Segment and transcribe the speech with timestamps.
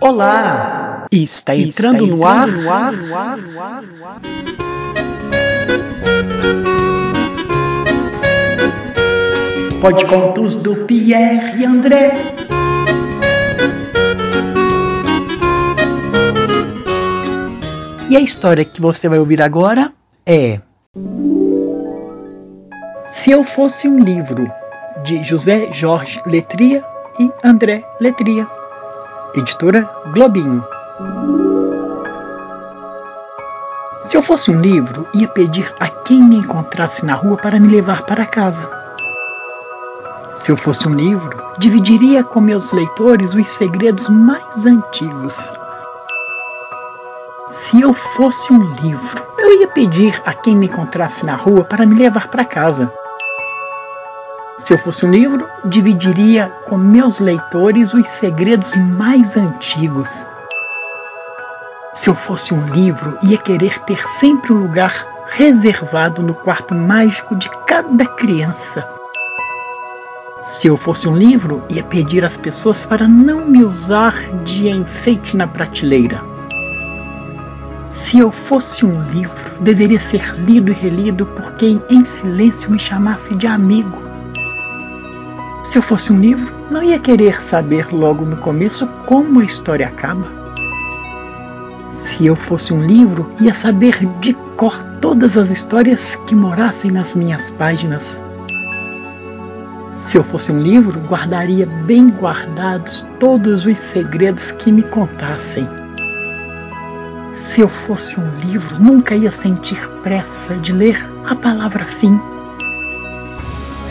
[0.00, 1.06] Olá!
[1.10, 4.20] Está entrando, Está no, ar, no ar, no ar, no ar, no ar.
[9.80, 12.34] Pode contos do Pierre e André.
[18.08, 19.92] E a história que você vai ouvir agora
[20.24, 20.60] é
[23.18, 24.46] Se Eu Fosse um Livro,
[25.02, 26.84] de José Jorge Letria
[27.18, 28.46] e André Letria.
[29.34, 30.62] Editora Globinho.
[34.02, 37.68] Se eu fosse um livro, ia pedir a quem me encontrasse na rua para me
[37.68, 38.70] levar para casa.
[40.34, 45.54] Se eu fosse um livro, dividiria com meus leitores os segredos mais antigos.
[47.48, 51.86] Se eu fosse um livro, eu ia pedir a quem me encontrasse na rua para
[51.86, 52.92] me levar para casa.
[54.66, 60.26] Se eu fosse um livro, dividiria com meus leitores os segredos mais antigos.
[61.94, 67.36] Se eu fosse um livro, ia querer ter sempre um lugar reservado no quarto mágico
[67.36, 68.84] de cada criança.
[70.42, 75.36] Se eu fosse um livro, ia pedir às pessoas para não me usar de enfeite
[75.36, 76.20] na prateleira.
[77.86, 82.80] Se eu fosse um livro, deveria ser lido e relido por quem em silêncio me
[82.80, 84.15] chamasse de amigo.
[85.66, 89.88] Se eu fosse um livro, não ia querer saber logo no começo como a história
[89.88, 90.24] acaba.
[91.90, 97.16] Se eu fosse um livro, ia saber de cor todas as histórias que morassem nas
[97.16, 98.22] minhas páginas.
[99.96, 105.68] Se eu fosse um livro, guardaria bem guardados todos os segredos que me contassem.
[107.34, 112.20] Se eu fosse um livro, nunca ia sentir pressa de ler a palavra fim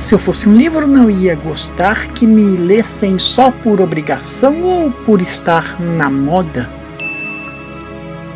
[0.06, 4.92] se eu fosse um livro, não ia gostar que me lessem só por obrigação ou
[4.92, 6.70] por estar na moda.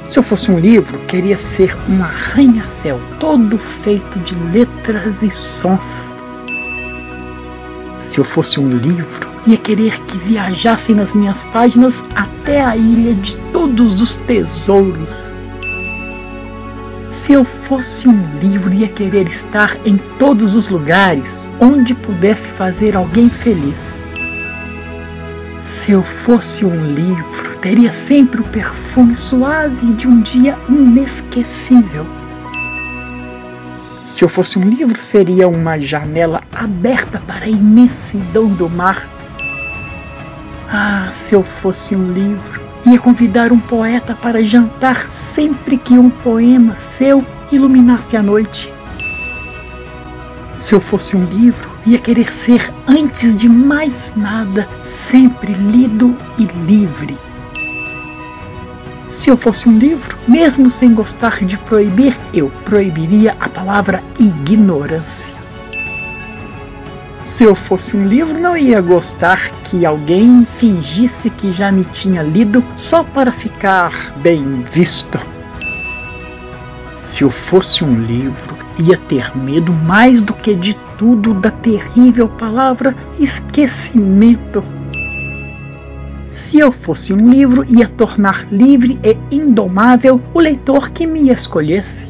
[0.03, 6.11] Se eu fosse um livro, queria ser um arranha-céu, todo feito de letras e sons.
[7.99, 13.13] Se eu fosse um livro, ia querer que viajassem nas minhas páginas até a ilha
[13.13, 15.35] de todos os tesouros.
[17.11, 22.95] Se eu fosse um livro, ia querer estar em todos os lugares onde pudesse fazer
[22.95, 23.77] alguém feliz.
[25.61, 32.05] Se eu fosse um livro, teria sempre o perfume suave de um dia inesquecível.
[34.03, 39.07] Se eu fosse um livro, seria uma janela aberta para a imensidão do mar.
[40.71, 46.09] Ah, se eu fosse um livro, ia convidar um poeta para jantar sempre que um
[46.09, 48.71] poema seu iluminasse a noite.
[50.69, 56.43] Se eu fosse um livro, ia querer ser, antes de mais nada, sempre lido e
[56.43, 57.17] livre.
[59.07, 65.35] Se eu fosse um livro, mesmo sem gostar de proibir, eu proibiria a palavra ignorância.
[67.23, 72.21] Se eu fosse um livro, não ia gostar que alguém fingisse que já me tinha
[72.21, 75.19] lido só para ficar bem visto.
[76.95, 78.48] Se eu fosse um livro,
[78.79, 84.63] ia ter medo mais do que de tudo da terrível palavra esquecimento.
[86.27, 92.07] Se eu fosse um livro, ia tornar livre e indomável o leitor que me escolhesse.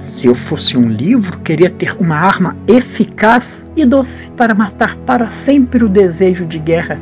[0.00, 5.30] Se eu fosse um livro, queria ter uma arma eficaz e doce para matar para
[5.30, 6.98] sempre o desejo de guerra.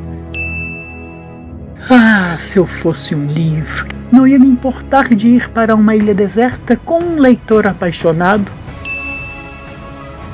[1.91, 6.15] Ah, se eu fosse um livro, não ia me importar de ir para uma ilha
[6.15, 8.50] deserta com um leitor apaixonado.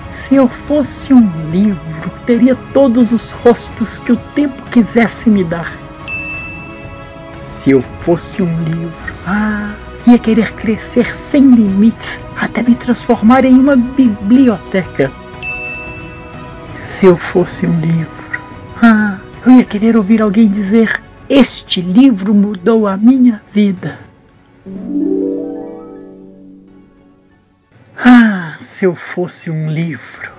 [0.06, 5.72] Se eu fosse um livro, teria todos os rostos que o tempo quisesse me dar.
[7.38, 9.72] Se eu fosse um livro, ah,
[10.06, 15.10] ia querer crescer sem limites até me transformar em uma biblioteca.
[16.74, 18.40] Se eu fosse um livro,
[18.82, 23.98] ah, eu ia querer ouvir alguém dizer: Este livro mudou a minha vida.
[28.02, 30.32] Ah, se eu fosse um livro.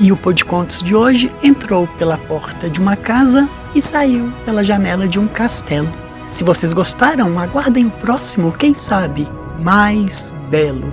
[0.00, 4.32] E o Pô de Contos de hoje entrou pela porta de uma casa e saiu
[4.44, 5.92] pela janela de um castelo.
[6.26, 9.28] Se vocês gostaram, aguardem o próximo, quem sabe,
[9.60, 10.92] mais belo.